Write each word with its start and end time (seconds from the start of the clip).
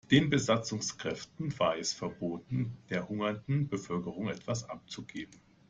Den 0.09 0.31
Besatzungskräften 0.31 1.59
war 1.59 1.77
es 1.77 1.93
verboten, 1.93 2.75
der 2.89 3.07
hungernden 3.07 3.69
Bevölkerung 3.69 4.29
etwas 4.29 4.67
abzugeben. 4.67 5.39